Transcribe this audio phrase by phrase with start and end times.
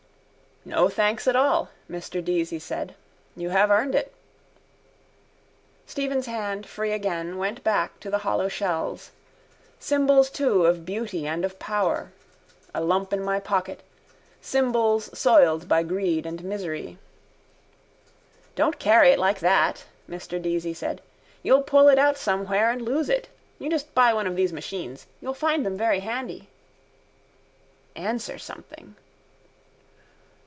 [0.63, 2.93] —No thanks at all, Mr Deasy said.
[3.35, 4.13] You have earned it.
[5.87, 9.09] Stephen's hand, free again, went back to the hollow shells.
[9.79, 12.11] Symbols too of beauty and of power.
[12.75, 13.81] A lump in my pocket:
[14.39, 16.99] symbols soiled by greed and misery.
[18.55, 21.01] —Don't carry it like that, Mr Deasy said.
[21.41, 23.29] You'll pull it out somewhere and lose it.
[23.57, 25.07] You just buy one of these machines.
[25.21, 26.49] You'll find them very handy.
[27.95, 28.95] Answer something.